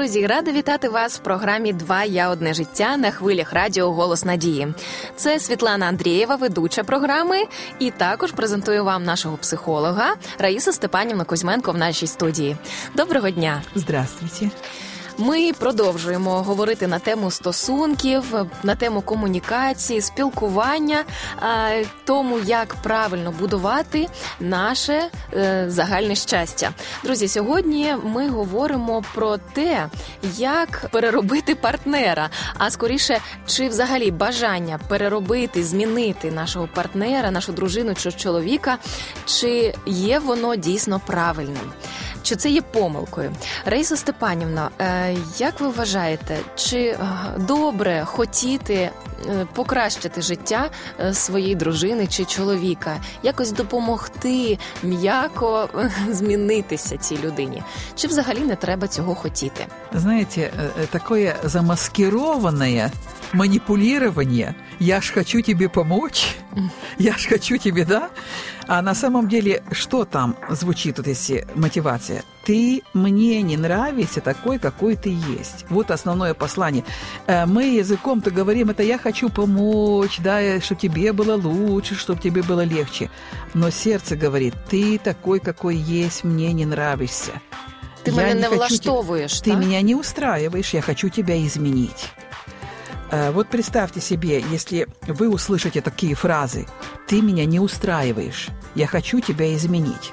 [0.00, 4.74] Друзі, рада вітати вас в програмі Два я одне життя на хвилях радіо Голос Надії.
[5.16, 7.36] Це Світлана Андрієва, ведуча програми,
[7.78, 12.56] і також презентую вам нашого психолога Раїса Степанівна Кузьменко в нашій студії.
[12.94, 13.62] Доброго дня!
[13.74, 14.50] Здравствуйте.
[15.22, 18.24] Ми продовжуємо говорити на тему стосунків,
[18.62, 21.04] на тему комунікації, спілкування,
[22.04, 24.06] тому як правильно будувати
[24.40, 25.02] наше
[25.36, 26.70] е, загальне щастя.
[27.04, 29.86] Друзі, сьогодні ми говоримо про те,
[30.36, 38.12] як переробити партнера, а скоріше, чи взагалі бажання переробити, змінити нашого партнера, нашу дружину чи
[38.12, 38.78] чоловіка,
[39.26, 41.72] чи є воно дійсно правильним.
[42.23, 43.31] Чи це є помилкою?
[43.65, 46.99] Раїса Степанівна, е, як ви вважаєте, чи е,
[47.37, 48.91] добре хотіти е,
[49.54, 50.70] покращити життя
[51.12, 55.68] своєї дружини чи чоловіка, якось допомогти м'яко
[56.10, 57.62] змінитися цій людині?
[57.96, 59.66] Чи взагалі не треба цього хотіти?
[59.92, 60.52] Знаєте,
[60.90, 62.90] таке замаскироване
[63.32, 66.36] манипулирование «я ж хочу тебе помочь»,
[66.98, 68.08] «я ж хочу тебе», да?
[68.66, 72.22] А на самом деле, что там звучит, вот если мотивация?
[72.44, 75.66] Ты мне не нравишься такой, какой ты есть.
[75.68, 76.84] Вот основное послание.
[77.26, 82.42] Э, мы языком-то говорим, это я хочу помочь, да, чтобы тебе было лучше, чтобы тебе
[82.42, 83.10] было легче.
[83.52, 87.32] Но сердце говорит, ты такой, какой есть, мне не нравишься.
[88.04, 92.08] Ты меня не влаштовываешь, Ты меня не устраиваешь, я хочу тебя изменить.
[93.10, 96.66] Э, вот представьте себе, если вы услышите такие фразы
[97.06, 100.12] «ты меня не устраиваешь, я хочу тебя изменить».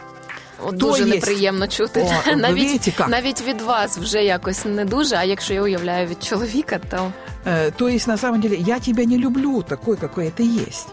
[0.65, 1.15] От дуже є...
[1.15, 2.09] неприємно чути.
[2.29, 6.79] О, навіть, навіть від вас вже якось не дуже, а якщо я уявляю від чоловіка,
[6.91, 7.13] то...
[7.47, 10.89] Э, то есть, на самом деле, я тебя не люблю такой, какой ты есть.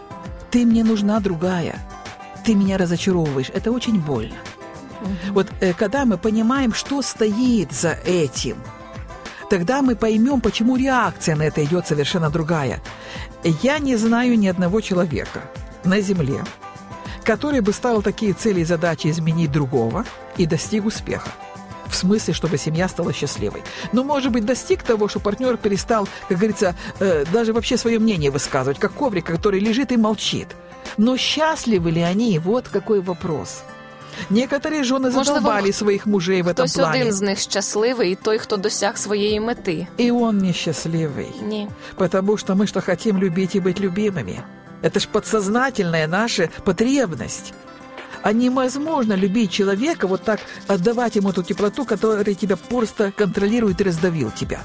[0.50, 1.74] Ты мне нужна другая.
[2.46, 3.50] Ты меня разочаровываешь.
[3.54, 4.34] Это очень больно.
[5.02, 5.34] Угу.
[5.34, 8.64] Вот э, когда мы понимаем, что стоит за этим –
[9.50, 12.80] тогда мы поймем, почему реакция на это идет совершенно другая.
[13.62, 15.40] Я не знаю ни одного человека
[15.84, 16.44] на Земле,
[17.24, 20.04] который бы ставил такие цели и задачи изменить другого
[20.36, 21.30] и достиг успеха.
[21.86, 23.62] В смысле, чтобы семья стала счастливой.
[23.92, 28.30] Но, может быть, достиг того, что партнер перестал, как говорится, э, даже вообще свое мнение
[28.30, 30.48] высказывать, как коврик, который лежит и молчит.
[30.96, 32.38] Но счастливы ли они?
[32.38, 33.72] Вот какой вопрос –
[34.30, 37.00] Некоторі жони задолбали своїх мужей в этом плане.
[37.00, 39.86] один з них щасливий, і той, хто досяг своєї мети.
[40.00, 41.26] И он не счастливый.
[41.48, 41.68] Ні.
[41.94, 44.38] Потому что мы что хотим любить и быть любимыми.
[44.85, 47.55] Это ж подсознательная наша потребность.
[48.21, 53.83] А невозможно любить человека, вот так отдавать ему эту теплоту, которая тебя просто контролирует и
[53.83, 54.61] раздавил тебя.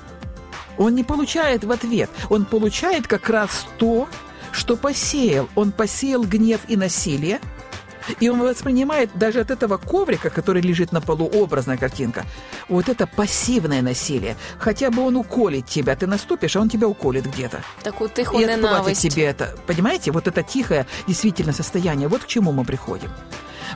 [0.76, 2.10] Он не получает в ответ.
[2.28, 4.10] Он получает как раз то,
[4.52, 5.48] что посеял.
[5.54, 7.40] Он посеял гнев и насилие–
[8.20, 12.24] и он воспринимает даже от этого коврика, который лежит на полу, образная картинка,
[12.68, 14.36] вот это пассивное насилие.
[14.58, 17.62] Хотя бы он уколет тебя, ты наступишь, а он тебя уколет где-то.
[17.82, 19.54] Такую тихую И отплатит тебе это.
[19.66, 20.12] Понимаете?
[20.12, 22.08] Вот это тихое действительно состояние.
[22.08, 23.10] Вот к чему мы приходим.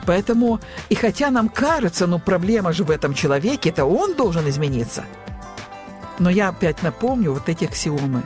[0.05, 0.59] Поэтому,
[0.89, 5.05] и хотя нам кажется, ну проблема же в этом человеке, это он должен измениться.
[6.19, 8.23] Но я опять напомню вот эти аксиомы.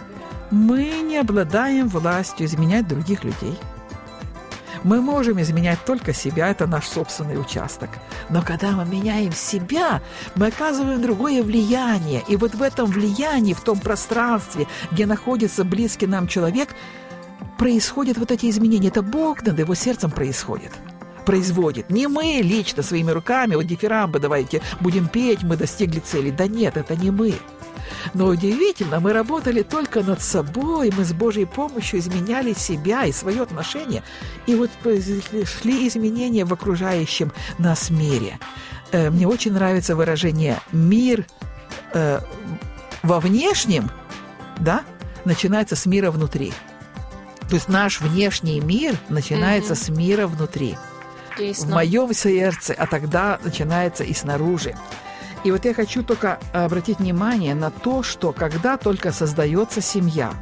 [0.51, 3.57] Мы не обладаем властью изменять других людей–
[4.83, 7.89] мы можем изменять только себя, это наш собственный участок.
[8.29, 10.01] Но когда мы меняем себя,
[10.35, 12.23] мы оказываем другое влияние.
[12.27, 16.69] И вот в этом влиянии, в том пространстве, где находится близкий нам человек,
[17.57, 18.87] происходят вот эти изменения.
[18.87, 20.71] Это Бог над его сердцем происходит
[21.25, 21.91] производит.
[21.91, 26.31] Не мы лично своими руками, вот дифирамбы давайте будем петь, мы достигли цели.
[26.31, 27.35] Да нет, это не мы.
[28.13, 33.41] Но удивительно, мы работали только над собой, мы с Божьей помощью изменяли себя и свое
[33.41, 34.03] отношение,
[34.45, 34.69] и вот
[35.45, 38.39] шли изменения в окружающем нас мире.
[38.91, 41.25] Э, мне очень нравится выражение «мир
[41.93, 42.19] э,
[43.03, 43.91] во внешнем»,
[44.59, 44.83] да,
[45.25, 46.53] начинается с мира внутри.
[47.49, 49.85] То есть наш внешний мир начинается mm-hmm.
[49.85, 50.77] с мира внутри.
[51.37, 51.71] Действительно.
[51.71, 54.75] В моем сердце, а тогда начинается и снаружи.
[55.43, 60.33] И вот я хочу только обратить внимание на то, что когда только создается семья,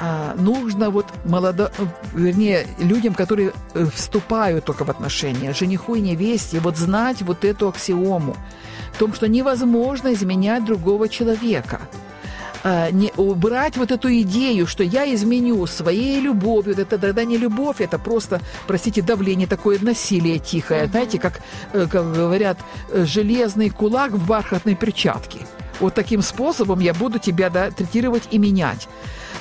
[0.00, 1.72] а, нужно вот молодо,
[2.12, 7.68] вернее, людям, которые э, вступают только в отношения, жениху и невесте, вот знать вот эту
[7.68, 8.36] аксиому,
[8.94, 11.80] в том, что невозможно изменять другого человека–
[12.64, 17.80] а, не, убрать вот эту идею, что я изменю своей любовью, это тогда не любовь,
[17.80, 21.40] это просто, простите, давление, такое насилие тихое, знаете, как,
[21.72, 22.58] э, как говорят,
[22.90, 25.40] э, железный кулак в бархатной перчатке.
[25.80, 28.88] Вот таким способом я буду тебя да, третировать и менять.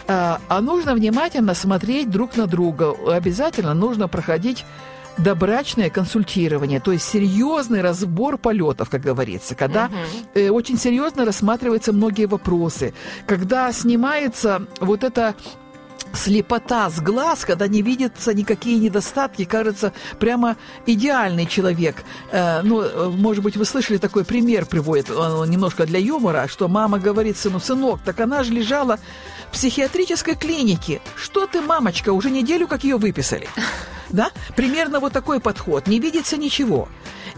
[0.08, 2.96] А, а нужно внимательно смотреть друг на друга.
[3.08, 4.66] Обязательно нужно проходить
[5.18, 9.90] добрачное консультирование, то есть серьезный разбор полетов, как говорится, когда
[10.34, 12.94] э, очень серьезно рассматриваются многие вопросы,
[13.28, 15.36] когда снимается вот это
[16.14, 22.04] слепота с глаз, когда не видятся никакие недостатки, кажется, прямо идеальный человек.
[22.32, 25.14] Э, ну, э, может быть, вы слышали такой пример, приводит э,
[25.48, 29.00] немножко для юмора, что мама говорит сыну, сынок, так она же лежала
[29.50, 31.02] в психиатрической клинике.
[31.16, 33.48] Что ты, мамочка, уже неделю как ее выписали?
[34.10, 34.32] Да?
[34.58, 35.88] Примерно вот такой подход.
[35.88, 36.90] Не видится ничего.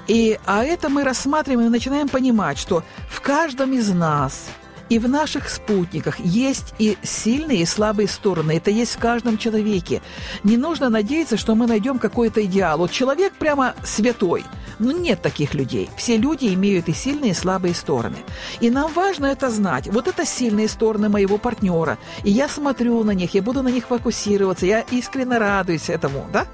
[0.08, 4.48] И, а это мы рассматриваем и начинаем понимать, что в каждом из нас–
[4.94, 8.58] и в наших спутниках есть и сильные, и слабые стороны.
[8.58, 10.04] Это есть в каждом человеке.
[10.44, 12.78] Не нужно надеяться, что мы найдем какой-то идеал.
[12.78, 14.46] Вот человек прямо святой.
[14.78, 15.90] Но нет таких людей.
[15.98, 18.18] Все люди имеют и сильные, и слабые стороны.
[18.60, 19.88] И нам важно это знать.
[19.88, 21.98] Вот это сильные стороны моего партнера.
[22.24, 24.68] И я смотрю на них, я буду на них фокусироваться.
[24.68, 26.46] Я искренне радуюсь этому, да?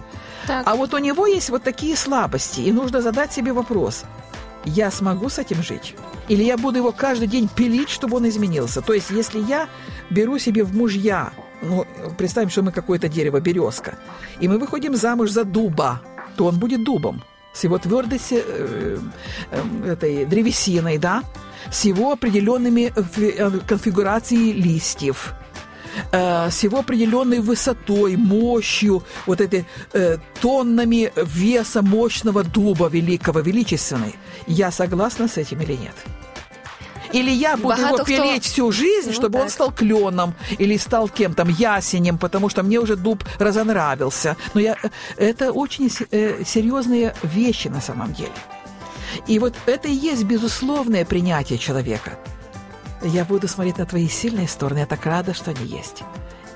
[0.47, 0.63] Так.
[0.65, 4.05] А вот у него есть вот такие слабости, и нужно задать себе вопрос–
[4.65, 5.95] я смогу с этим жить?
[6.27, 8.81] Или я буду его каждый день пилить, чтобы он изменился?
[8.81, 9.67] То есть, если я
[10.09, 11.85] беру себе в мужья, ну,
[12.17, 13.97] представим, что мы какое-то дерево, березка,
[14.39, 16.01] и мы выходим замуж за дуба,
[16.35, 17.23] то он будет дубом
[17.53, 18.97] с его твердой э,
[19.51, 21.23] э, этой древесиной, да,
[21.71, 25.33] с его определенными э, конфигурацией листьев–
[26.11, 34.15] э, с его определенной высотой, мощью, вот этой э, тоннами веса мощного дуба великого, величественной.
[34.47, 35.95] Я согласна с этим или нет?
[37.13, 38.51] Или я буду Багато его пилить хто...
[38.51, 39.43] всю жизнь, ну, чтобы так.
[39.43, 44.35] он стал кленом или стал кем-то, ясенем, потому что мне уже дуб разонравился.
[44.53, 44.75] Но я...
[44.83, 48.31] Э, это очень э, серьезные вещи на самом деле.
[49.27, 52.17] И вот это и есть безусловное принятие человека–
[53.03, 54.79] я буду смотреть на твои сильные стороны.
[54.79, 56.03] Я так рада, что они есть.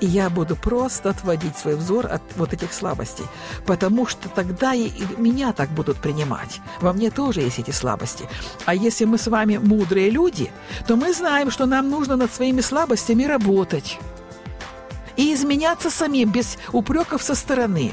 [0.00, 3.24] И я буду просто отводить свой взор от вот этих слабостей,
[3.64, 6.60] потому что тогда и меня так будут принимать.
[6.80, 8.28] Во мне тоже есть эти слабости.
[8.66, 10.50] А если мы с вами мудрые люди,
[10.86, 13.98] то мы знаем, что нам нужно над своими слабостями работать
[15.16, 17.92] и изменяться самим, без упреков со стороны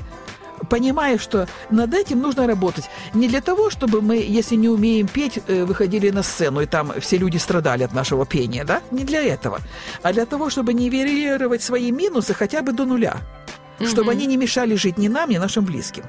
[0.69, 2.89] понимая, что над этим нужно работать.
[3.13, 6.91] Не для того, чтобы мы, если не умеем петь, э, выходили на сцену, и там
[6.99, 8.81] все люди страдали от нашего пения, да?
[8.91, 9.59] Не для этого.
[10.03, 13.17] А для того, чтобы нивелировать свои минусы хотя бы до нуля.
[13.79, 14.11] Чтобы mm-hmm.
[14.11, 16.03] они не мешали жить ни нам, ни нашим близким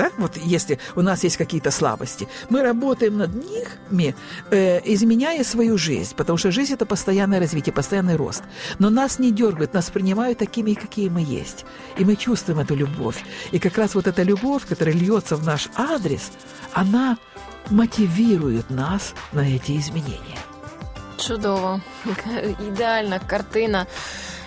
[0.00, 4.14] да, вот если у нас есть какие-то слабости, мы работаем над ними,
[4.50, 8.42] э, изменяя свою жизнь, потому что жизнь– это постоянное развитие, постоянный рост.
[8.78, 11.66] Но нас не дергают, нас принимают такими, какие мы есть.
[11.98, 13.22] И мы чувствуем эту любовь.
[13.52, 16.32] И как раз вот эта любовь, которая льется в наш адрес,
[16.72, 17.18] она
[17.70, 20.38] мотивирует нас на эти изменения.
[21.18, 21.80] Чудово,
[22.68, 23.86] ідеальна картина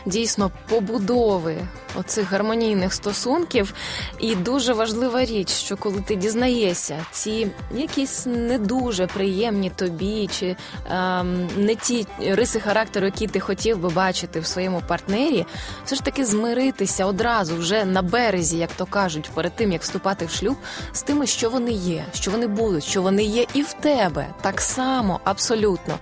[0.06, 1.58] дійсно побудови
[1.96, 3.74] оцих гармонійних стосунків.
[4.20, 10.56] І дуже важлива річ, що коли ти дізнаєшся ці якісь не дуже приємні тобі, чи
[10.90, 15.46] ем, не ті риси характеру, які ти хотів би бачити в своєму партнері,
[15.86, 20.26] все ж таки змиритися одразу вже на березі, як то кажуть, перед тим як вступати
[20.26, 20.58] в шлюб,
[20.94, 24.62] з тими, що вони є, що вони будуть, що вони є і в тебе так
[24.62, 26.00] само, абсолютно,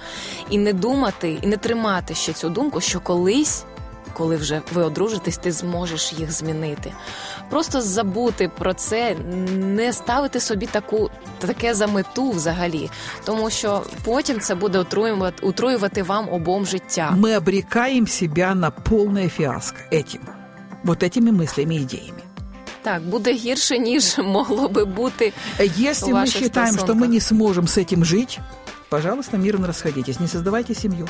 [0.50, 3.66] і не думати, і не тримати ще цю думку, що колись
[4.17, 6.93] коли вже ви одружитесь, ти зможеш їх змінити.
[7.51, 9.15] Просто забути про це,
[9.59, 12.91] не ставити собі таку таке за мету взагалі,
[13.25, 17.11] тому що потім це буде отруювати, утруювати вам обом життя.
[17.11, 20.21] Ми обрікаємо себе на повне фіаско этим,
[20.85, 22.23] вот этими мыслями і ідеями.
[22.83, 25.33] Так, буде гірше, ніж могло би бути.
[25.79, 28.39] Если мы считаем, что мы не сможем с этим жить,
[28.89, 31.09] пожалуйста, мирно расходитесь, не создавайте семью.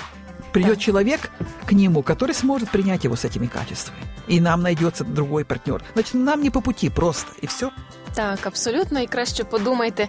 [0.54, 0.82] Придет да.
[0.82, 1.30] человек
[1.66, 4.00] к нему, который сможет принять его с этими качествами.
[4.28, 5.84] И нам найдется другой партнер.
[5.94, 7.72] Значит, нам не по пути просто, и все.
[8.14, 9.00] Так, абсолютно.
[9.00, 10.08] І краще подумайте,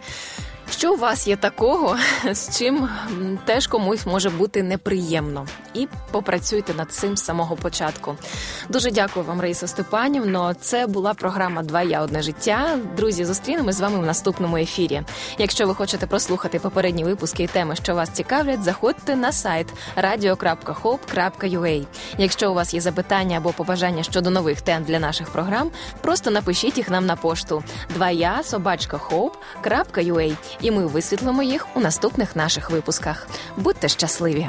[0.73, 1.97] Що у вас є такого,
[2.33, 2.89] з чим
[3.45, 8.17] теж комусь може бути неприємно, і попрацюйте над цим з самого початку.
[8.69, 10.55] Дуже дякую вам, Раїса Степанівно.
[10.61, 12.79] Це була програма Два я одне життя.
[12.97, 15.03] Друзі, зустрінемось з вами в наступному ефірі.
[15.39, 21.87] Якщо ви хочете прослухати попередні випуски і теми, що вас цікавлять, заходьте на сайт radio.hope.ua.
[22.19, 26.79] Якщо у вас є запитання або побажання щодо нових тем для наших програм, просто напишіть
[26.79, 27.65] їх нам на пошту.
[27.95, 33.28] Два я собачка hope.ua і ми висвітлимо їх у наступних наших випусках.
[33.58, 34.48] Будьте щасливі!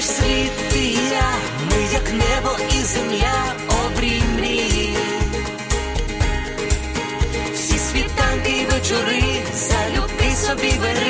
[0.00, 1.34] наш світ і я,
[1.70, 3.54] ми як небо і земля
[3.84, 4.96] обрій мрії,
[7.54, 9.22] всі світанки і вечори,
[9.54, 11.09] залюбки собі бери.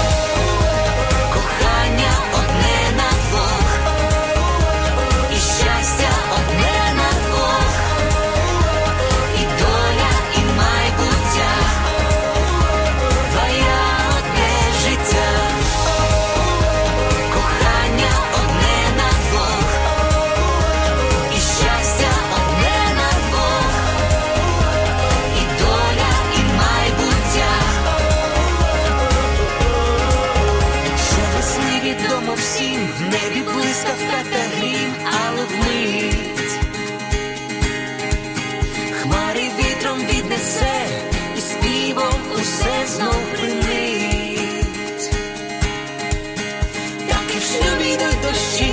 [48.31, 48.70] push you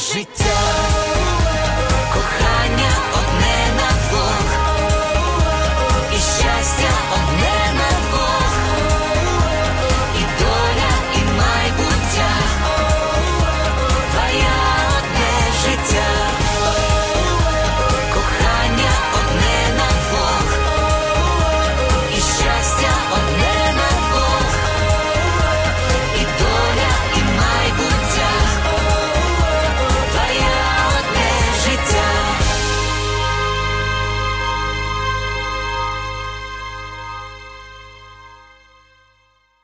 [0.00, 0.89] життя.